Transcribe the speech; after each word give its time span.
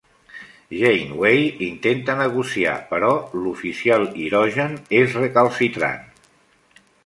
Janeway 0.77 1.43
intenta 1.65 2.15
negociar 2.21 2.73
però 2.95 3.13
l'oficial 3.43 4.09
hirògen 4.25 4.77
és 5.03 5.15
recalcitrant. 5.23 6.05